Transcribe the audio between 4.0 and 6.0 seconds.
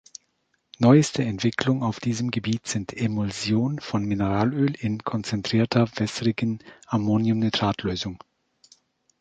Mineralöl in konzentrierter